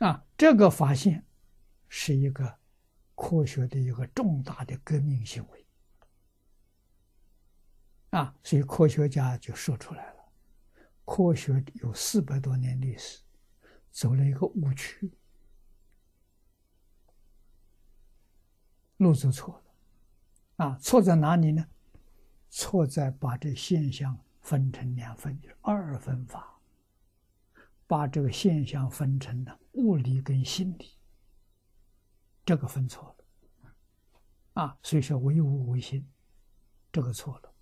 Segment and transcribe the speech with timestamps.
[0.00, 1.24] 啊，这个发现
[1.88, 2.58] 是一个
[3.14, 5.66] 科学的一个重大的革命行为。
[8.10, 10.24] 啊，所以科学家就说出来了：
[11.04, 13.22] 科学有四百多年历史，
[13.90, 15.12] 走了一个误区，
[18.96, 20.66] 路走错了。
[20.66, 21.66] 啊，错在哪里呢？
[22.48, 26.59] 错在把这现象分成两分，就是二分法，
[27.90, 30.92] 把这个现象分成了物理跟心理，
[32.46, 34.62] 这个分错了。
[34.62, 36.08] 啊，所以说唯物唯心，
[36.92, 37.52] 这个错了。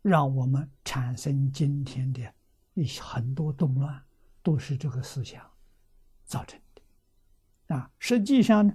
[0.00, 2.32] 让我们产生今天的
[2.74, 4.00] 一很多动乱，
[4.44, 5.50] 都是这个思想
[6.24, 7.74] 造成的。
[7.74, 8.72] 啊，实际上呢，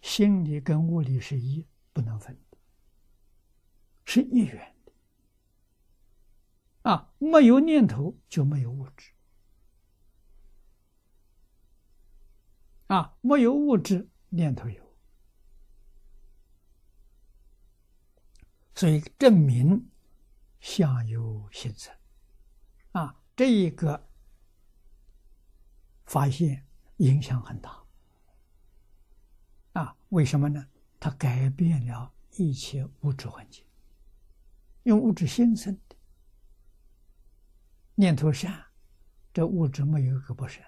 [0.00, 2.58] 心理跟物理是一，不能分的，
[4.04, 4.74] 是一元。
[6.82, 9.12] 啊，没有念头就没有物质。
[12.86, 14.82] 啊，没有物质，念头有，
[18.74, 19.86] 所以证明。
[20.62, 21.90] 相由心生，
[22.92, 24.10] 啊，这一个
[26.04, 26.66] 发现
[26.98, 27.82] 影响很大，
[29.72, 30.68] 啊，为什么呢？
[31.00, 33.64] 它改变了一切物质环境，
[34.82, 35.96] 用物质心生的
[37.94, 38.64] 念头善，
[39.32, 40.64] 这物质没有一个不善；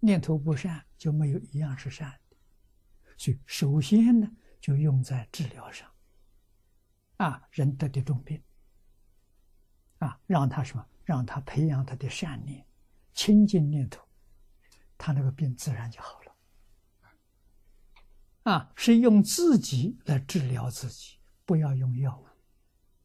[0.00, 2.36] 念头不善，就没有一样是善的。
[3.16, 5.90] 所以，首先呢，就用在治疗上，
[7.18, 8.42] 啊，人得的重病。
[9.98, 10.84] 啊，让他什么？
[11.04, 12.66] 让他培养他的善念、
[13.12, 14.02] 清净念头，
[14.98, 16.36] 他那个病自然就好了。
[18.44, 22.26] 啊，是用自己来治疗自己，不要用药物，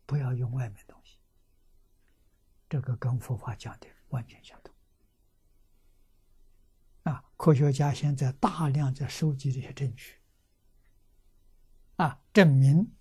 [0.06, 0.97] 不要用外面的。
[2.70, 4.74] 这个跟佛法讲的完全相同。
[7.04, 10.16] 啊，科学家现在大量在收集这些证据，
[11.96, 12.94] 啊，证明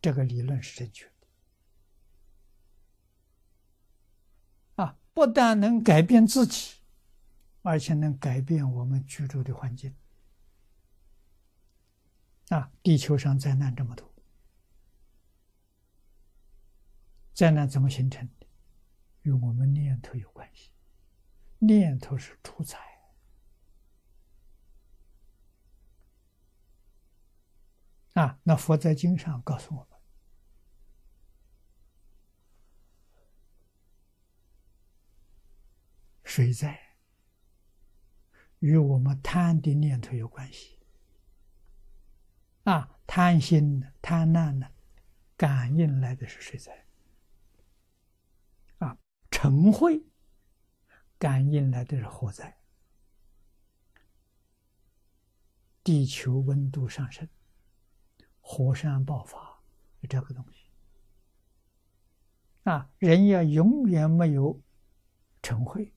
[0.00, 1.12] 这个理论是正确的
[4.82, 4.98] 啊。
[5.14, 6.80] 不但能改变自己，
[7.62, 9.94] 而且能改变我们居住的环境。
[12.48, 14.12] 啊，地球上灾难这么多，
[17.32, 18.45] 灾难怎么形成的？
[19.26, 20.70] 与我们念头有关系，
[21.58, 22.78] 念头是主宰。
[28.14, 29.98] 啊，那佛在经上告诉我们。
[36.22, 36.96] 水灾
[38.60, 40.78] 与我们贪的念头有关系
[42.62, 44.70] 啊，贪心、贪婪呢，
[45.36, 46.85] 感应来的是水灾
[49.36, 50.02] 啊，嗔恚
[51.18, 52.56] 感应来的是火灾，
[55.84, 57.28] 地球温度上升，
[58.40, 59.60] 火山爆发，
[60.08, 60.70] 这个东西
[62.64, 64.60] 啊，人要永远没有
[65.42, 65.92] 嗔恚。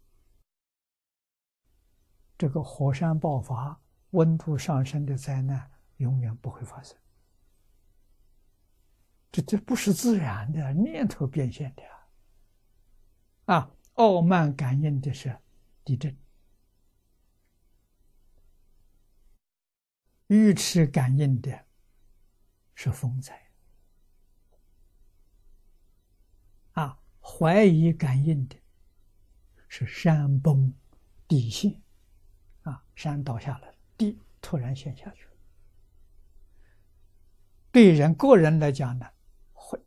[2.38, 6.97] 这个火山爆发、温度上升的灾难永远不会发生。
[9.31, 11.98] 这这不是自然的念头变现的啊！
[13.49, 15.35] 啊傲慢感应的是
[15.83, 16.15] 地震，
[20.27, 21.65] 愚痴感应的
[22.75, 23.35] 是风灾，
[26.73, 28.55] 啊，怀疑感应的
[29.67, 30.71] 是山崩
[31.27, 31.81] 地陷。
[32.61, 35.31] 啊，山倒下来，地突然陷下去了。
[37.71, 39.07] 对人个人来讲呢，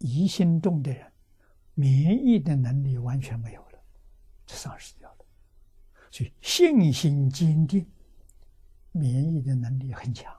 [0.00, 1.11] 疑心重的人，
[1.74, 3.82] 免疫的能力完全没有了，
[4.46, 5.24] 丧失掉了。
[6.10, 7.90] 所以信心坚定，
[8.92, 10.34] 免疫的能力很强。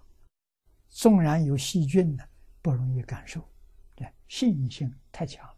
[0.89, 2.23] 纵然有细菌呢，
[2.61, 3.47] 不容易感受。
[3.95, 5.53] 对，信心太强了。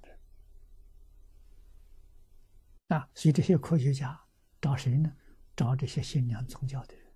[2.90, 4.18] 啊，所以这些科学家
[4.62, 5.12] 找谁呢？
[5.56, 7.14] 找这些信仰宗教的人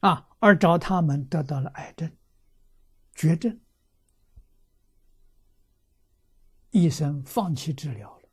[0.00, 2.14] 啊，而找他们得到了癌症、
[3.14, 3.58] 绝症，
[6.74, 8.28] 医生放弃治疗了，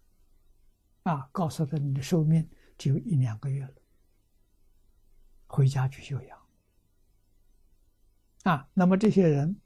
[1.03, 3.75] 啊，告诉他你的寿命只有一两个月了，
[5.45, 6.41] 回家去休养。
[8.45, 9.61] 啊，那么这些人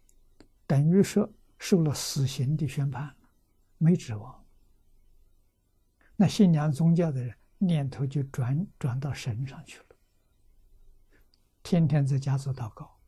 [0.67, 3.15] 等于说受了死刑的宣判，
[3.77, 4.45] 没指望。
[6.17, 9.85] 那信仰宗教的人念头就转转到神上去了，
[11.63, 12.99] 天天在家做祷告，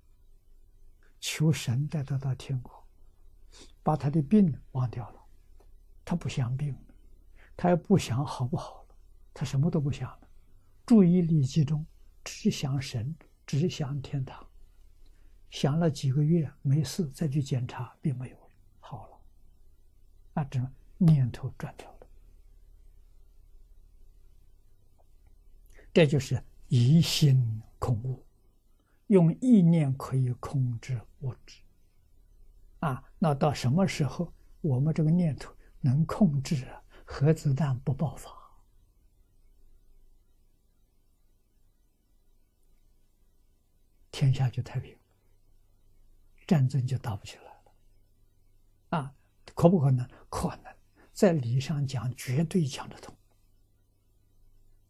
[1.20, 2.88] 求神带他到天国，
[3.84, 5.27] 把他的病忘掉了，
[6.10, 6.74] 他不想病，
[7.58, 8.96] 他也不想好不好了，
[9.34, 10.30] 他什么都不想了，
[10.86, 11.86] 注意力集中，
[12.24, 13.14] 只想神，
[13.46, 14.48] 只想天堂。
[15.50, 18.38] 想了几个月没事，再去检查，并没有
[18.80, 19.18] 好了，
[20.34, 20.66] 那这
[20.98, 22.08] 念头转掉了。
[25.92, 28.24] 这就是疑心恐物，
[29.08, 31.62] 用意念可以控制物质。
[32.80, 34.32] 啊，那到什么时候
[34.62, 36.68] 我们这个念头能控制
[37.06, 38.32] 核子弹不爆发，
[44.12, 44.98] 天下就太平，
[46.46, 47.74] 战争就打不起来了。
[48.90, 49.16] 啊，
[49.54, 50.10] 可不可能？
[50.30, 50.76] 可能，
[51.14, 53.16] 在理上讲，绝对讲得通。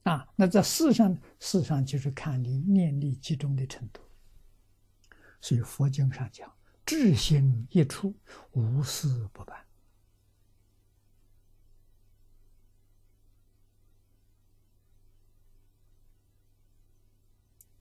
[0.03, 4.01] 啊，那在事上，事上就是看你念力集中的程度。
[5.41, 6.51] 所以佛经上讲。
[6.85, 8.15] 智心一出，
[8.53, 9.66] 无事不办。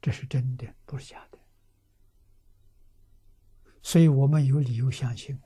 [0.07, 1.39] 这是真的，不是假的。
[3.83, 5.37] 所以我们有理由相信，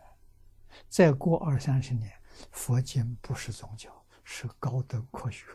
[0.86, 2.12] 再过二三十年，
[2.52, 5.46] 佛经不是宗教，是高等科学。